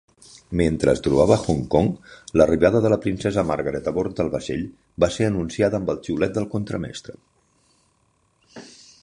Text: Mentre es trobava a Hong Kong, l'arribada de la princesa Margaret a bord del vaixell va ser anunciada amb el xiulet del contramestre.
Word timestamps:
Mentre 0.59 0.93
es 0.95 1.01
trobava 1.07 1.35
a 1.35 1.43
Hong 1.51 1.59
Kong, 1.75 1.89
l'arribada 2.41 2.81
de 2.85 2.91
la 2.93 2.97
princesa 3.03 3.43
Margaret 3.51 3.91
a 3.91 3.93
bord 3.99 4.17
del 4.21 4.33
vaixell 4.37 4.65
va 5.05 5.11
ser 5.19 5.29
anunciada 5.33 5.81
amb 5.83 5.93
el 5.97 6.01
xiulet 6.09 6.37
del 6.41 6.51
contramestre. 6.57 7.19